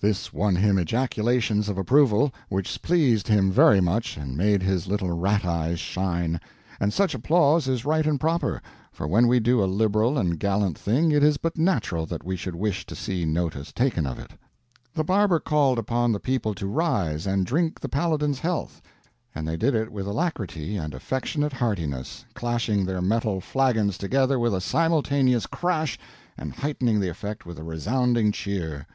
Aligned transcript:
This 0.00 0.32
won 0.32 0.54
him 0.54 0.78
ejaculations 0.78 1.68
of 1.68 1.76
approval, 1.76 2.32
which 2.48 2.80
pleased 2.82 3.26
him 3.26 3.50
very 3.50 3.80
much 3.80 4.16
and 4.16 4.36
made 4.36 4.62
his 4.62 4.86
little 4.86 5.10
rat 5.10 5.44
eyes 5.44 5.80
shine; 5.80 6.40
and 6.78 6.92
such 6.92 7.14
applause 7.16 7.66
is 7.66 7.84
right 7.84 8.06
and 8.06 8.20
proper, 8.20 8.62
for 8.92 9.08
when 9.08 9.26
we 9.26 9.40
do 9.40 9.60
a 9.60 9.64
liberal 9.66 10.16
and 10.18 10.38
gallant 10.38 10.78
thing 10.78 11.10
it 11.10 11.24
is 11.24 11.36
but 11.36 11.58
natural 11.58 12.06
that 12.06 12.22
we 12.24 12.36
should 12.36 12.54
wish 12.54 12.86
to 12.86 12.94
see 12.94 13.24
notice 13.24 13.72
taken 13.72 14.06
of 14.06 14.20
it. 14.20 14.30
The 14.94 15.02
barber 15.02 15.40
called 15.40 15.80
upon 15.80 16.12
the 16.12 16.20
people 16.20 16.54
to 16.54 16.68
rise 16.68 17.26
and 17.26 17.44
drink 17.44 17.80
the 17.80 17.88
Paladin's 17.88 18.38
health, 18.38 18.80
and 19.34 19.48
they 19.48 19.56
did 19.56 19.74
it 19.74 19.90
with 19.90 20.06
alacrity 20.06 20.76
and 20.76 20.94
affectionate 20.94 21.54
heartiness, 21.54 22.24
clashing 22.34 22.84
their 22.84 23.02
metal 23.02 23.40
flagons 23.40 23.98
together 23.98 24.38
with 24.38 24.54
a 24.54 24.60
simultaneous 24.60 25.44
crash, 25.46 25.98
and 26.38 26.52
heightening 26.54 27.00
the 27.00 27.08
effect 27.08 27.44
with 27.44 27.58
a 27.58 27.64
resounding 27.64 28.30
cheer. 28.30 28.86